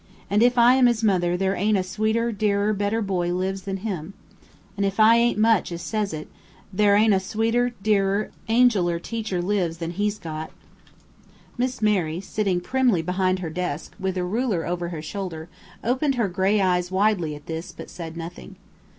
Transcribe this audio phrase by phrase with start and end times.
[0.31, 3.77] and if I am his mother, there ain't a sweeter, dearer, better boy lives than
[3.85, 4.15] him.
[4.75, 6.27] And if I ain't much as says it,
[6.75, 10.49] thar ain't a sweeter, dearer, angeler teacher lives than he's got."
[11.55, 15.49] Miss Mary, sitting primly behind her desk, with a ruler over her shoulder,
[15.83, 18.55] opened her gray eyes widely at this, but said nothing.